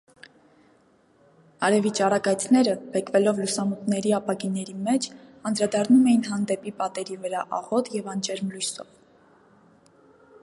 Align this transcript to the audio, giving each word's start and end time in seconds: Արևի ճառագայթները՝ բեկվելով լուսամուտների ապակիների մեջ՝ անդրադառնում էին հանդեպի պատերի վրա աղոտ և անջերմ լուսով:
Արևի 1.67 1.89
ճառագայթները՝ 1.99 2.71
բեկվելով 2.95 3.41
լուսամուտների 3.43 4.15
ապակիների 4.19 4.73
մեջ՝ 4.87 5.07
անդրադառնում 5.51 6.09
էին 6.13 6.25
հանդեպի 6.29 6.73
պատերի 6.81 7.19
վրա 7.27 7.43
աղոտ 7.59 7.91
և 7.99 8.09
անջերմ 8.15 8.51
լուսով: 8.57 8.91